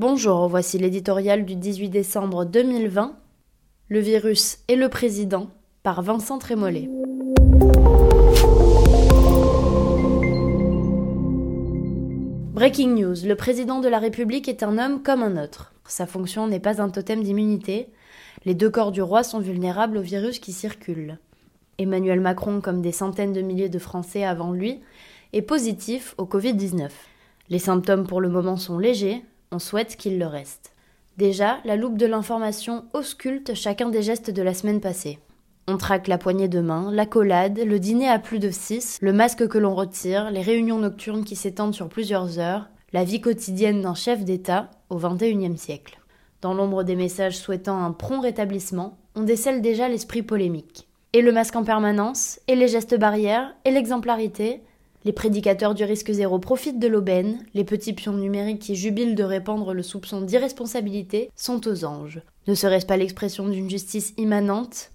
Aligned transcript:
Bonjour, 0.00 0.48
voici 0.48 0.78
l'éditorial 0.78 1.44
du 1.44 1.56
18 1.56 1.90
décembre 1.90 2.46
2020. 2.46 3.18
Le 3.88 4.00
virus 4.00 4.60
et 4.68 4.74
le 4.74 4.88
président 4.88 5.50
par 5.82 6.00
Vincent 6.00 6.38
Trémollet. 6.38 6.88
Breaking 12.54 12.94
news, 12.94 13.14
le 13.26 13.34
président 13.34 13.80
de 13.80 13.88
la 13.88 13.98
République 13.98 14.48
est 14.48 14.62
un 14.62 14.78
homme 14.78 15.02
comme 15.02 15.22
un 15.22 15.36
autre. 15.36 15.74
Sa 15.86 16.06
fonction 16.06 16.46
n'est 16.46 16.60
pas 16.60 16.80
un 16.80 16.88
totem 16.88 17.22
d'immunité. 17.22 17.90
Les 18.46 18.54
deux 18.54 18.70
corps 18.70 18.92
du 18.92 19.02
roi 19.02 19.22
sont 19.22 19.40
vulnérables 19.40 19.98
au 19.98 20.02
virus 20.02 20.38
qui 20.38 20.54
circule. 20.54 21.18
Emmanuel 21.76 22.22
Macron, 22.22 22.62
comme 22.62 22.80
des 22.80 22.92
centaines 22.92 23.34
de 23.34 23.42
milliers 23.42 23.68
de 23.68 23.78
Français 23.78 24.24
avant 24.24 24.52
lui, 24.52 24.80
est 25.34 25.42
positif 25.42 26.14
au 26.16 26.24
Covid-19. 26.24 26.88
Les 27.50 27.58
symptômes 27.58 28.06
pour 28.06 28.22
le 28.22 28.30
moment 28.30 28.56
sont 28.56 28.78
légers, 28.78 29.24
on 29.52 29.58
souhaite 29.58 29.96
qu'il 29.96 30.18
le 30.18 30.26
reste. 30.26 30.72
Déjà, 31.16 31.58
la 31.64 31.76
loupe 31.76 31.96
de 31.96 32.06
l'information 32.06 32.84
ausculte 32.94 33.54
chacun 33.54 33.90
des 33.90 34.02
gestes 34.02 34.30
de 34.30 34.42
la 34.42 34.54
semaine 34.54 34.80
passée. 34.80 35.18
On 35.68 35.76
traque 35.76 36.08
la 36.08 36.18
poignée 36.18 36.48
de 36.48 36.60
main, 36.60 36.90
la 36.92 37.06
collade, 37.06 37.58
le 37.58 37.78
dîner 37.78 38.08
à 38.08 38.18
plus 38.18 38.38
de 38.38 38.50
6, 38.50 38.98
le 39.02 39.12
masque 39.12 39.46
que 39.46 39.58
l'on 39.58 39.74
retire, 39.74 40.30
les 40.30 40.42
réunions 40.42 40.78
nocturnes 40.78 41.24
qui 41.24 41.36
s'étendent 41.36 41.74
sur 41.74 41.88
plusieurs 41.88 42.38
heures, 42.38 42.68
la 42.92 43.04
vie 43.04 43.20
quotidienne 43.20 43.82
d'un 43.82 43.94
chef 43.94 44.24
d'État 44.24 44.70
au 44.88 44.96
XXIe 44.96 45.56
siècle. 45.56 46.00
Dans 46.40 46.54
l'ombre 46.54 46.82
des 46.82 46.96
messages 46.96 47.36
souhaitant 47.36 47.84
un 47.84 47.92
prompt 47.92 48.20
rétablissement, 48.20 48.98
on 49.14 49.22
décèle 49.22 49.60
déjà 49.60 49.88
l'esprit 49.88 50.22
polémique. 50.22 50.88
Et 51.12 51.22
le 51.22 51.32
masque 51.32 51.56
en 51.56 51.64
permanence, 51.64 52.40
et 52.48 52.54
les 52.54 52.68
gestes 52.68 52.98
barrières, 52.98 53.54
et 53.64 53.70
l'exemplarité, 53.70 54.62
les 55.04 55.12
prédicateurs 55.12 55.74
du 55.74 55.84
risque 55.84 56.12
zéro 56.12 56.38
profitent 56.38 56.78
de 56.78 56.86
l'aubaine, 56.86 57.44
les 57.54 57.64
petits 57.64 57.94
pions 57.94 58.12
numériques 58.12 58.60
qui 58.60 58.76
jubilent 58.76 59.14
de 59.14 59.24
répandre 59.24 59.72
le 59.72 59.82
soupçon 59.82 60.20
d'irresponsabilité 60.20 61.30
sont 61.34 61.66
aux 61.66 61.84
anges. 61.84 62.20
Ne 62.46 62.54
serait-ce 62.54 62.86
pas 62.86 62.98
l'expression 62.98 63.48
d'une 63.48 63.70
justice 63.70 64.12
immanente? 64.18 64.90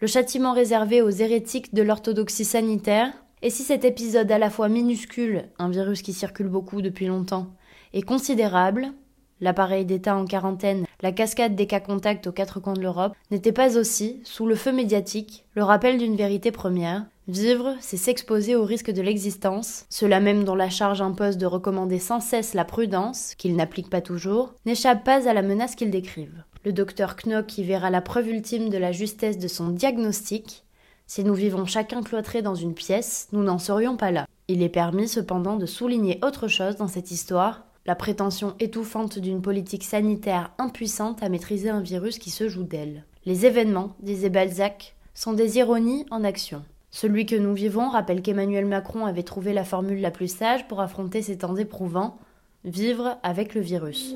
Le 0.00 0.06
châtiment 0.06 0.54
réservé 0.54 1.02
aux 1.02 1.10
hérétiques 1.10 1.74
de 1.74 1.82
l'orthodoxie 1.82 2.44
sanitaire? 2.44 3.12
Et 3.42 3.50
si 3.50 3.62
cet 3.62 3.84
épisode 3.84 4.32
à 4.32 4.38
la 4.38 4.48
fois 4.48 4.70
minuscule, 4.70 5.44
un 5.58 5.68
virus 5.68 6.00
qui 6.00 6.14
circule 6.14 6.48
beaucoup 6.48 6.80
depuis 6.80 7.06
longtemps, 7.06 7.48
et 7.92 8.00
considérable, 8.00 8.92
l'appareil 9.40 9.84
d'État 9.84 10.16
en 10.16 10.24
quarantaine, 10.24 10.86
la 11.02 11.12
cascade 11.12 11.54
des 11.54 11.66
cas 11.66 11.80
contacts 11.80 12.26
aux 12.26 12.32
quatre 12.32 12.60
coins 12.60 12.72
de 12.72 12.80
l'Europe, 12.80 13.14
n'était 13.30 13.52
pas 13.52 13.76
aussi, 13.76 14.20
sous 14.24 14.46
le 14.46 14.54
feu 14.54 14.72
médiatique, 14.72 15.44
le 15.54 15.62
rappel 15.62 15.98
d'une 15.98 16.16
vérité 16.16 16.50
première, 16.50 17.04
Vivre, 17.26 17.74
c'est 17.80 17.96
s'exposer 17.96 18.54
au 18.54 18.64
risque 18.64 18.90
de 18.90 19.00
l'existence, 19.00 19.86
cela 19.88 20.20
même 20.20 20.44
dont 20.44 20.54
la 20.54 20.68
charge 20.68 21.00
impose 21.00 21.38
de 21.38 21.46
recommander 21.46 21.98
sans 21.98 22.20
cesse 22.20 22.52
la 22.52 22.66
prudence, 22.66 23.34
qu'ils 23.36 23.56
n'appliquent 23.56 23.88
pas 23.88 24.02
toujours, 24.02 24.52
n'échappe 24.66 25.04
pas 25.04 25.26
à 25.26 25.32
la 25.32 25.40
menace 25.40 25.74
qu'ils 25.74 25.90
décrivent. 25.90 26.44
Le 26.66 26.74
docteur 26.74 27.16
Knock 27.16 27.56
y 27.56 27.64
verra 27.64 27.88
la 27.88 28.02
preuve 28.02 28.28
ultime 28.28 28.68
de 28.68 28.76
la 28.76 28.92
justesse 28.92 29.38
de 29.38 29.48
son 29.48 29.68
diagnostic. 29.68 30.64
Si 31.06 31.24
nous 31.24 31.32
vivons 31.32 31.64
chacun 31.64 32.02
cloîtré 32.02 32.42
dans 32.42 32.54
une 32.54 32.74
pièce, 32.74 33.28
nous 33.32 33.42
n'en 33.42 33.58
serions 33.58 33.96
pas 33.96 34.10
là. 34.10 34.26
Il 34.48 34.62
est 34.62 34.68
permis 34.68 35.08
cependant 35.08 35.56
de 35.56 35.64
souligner 35.64 36.18
autre 36.22 36.46
chose 36.46 36.76
dans 36.76 36.88
cette 36.88 37.10
histoire, 37.10 37.64
la 37.86 37.94
prétention 37.94 38.54
étouffante 38.60 39.18
d'une 39.18 39.40
politique 39.40 39.84
sanitaire 39.84 40.52
impuissante 40.58 41.22
à 41.22 41.30
maîtriser 41.30 41.70
un 41.70 41.80
virus 41.80 42.18
qui 42.18 42.30
se 42.30 42.50
joue 42.50 42.64
d'elle. 42.64 43.04
Les 43.24 43.46
événements, 43.46 43.96
disait 44.00 44.28
Balzac, 44.28 44.94
sont 45.14 45.32
des 45.32 45.56
ironies 45.56 46.04
en 46.10 46.22
action. 46.22 46.62
Celui 46.96 47.26
que 47.26 47.34
nous 47.34 47.54
vivons 47.54 47.88
rappelle 47.88 48.22
qu'Emmanuel 48.22 48.66
Macron 48.66 49.04
avait 49.04 49.24
trouvé 49.24 49.52
la 49.52 49.64
formule 49.64 50.00
la 50.00 50.12
plus 50.12 50.28
sage 50.28 50.68
pour 50.68 50.80
affronter 50.80 51.22
ces 51.22 51.38
temps 51.38 51.56
éprouvants 51.56 52.18
vivre 52.64 53.18
avec 53.24 53.56
le 53.56 53.60
virus. 53.60 54.14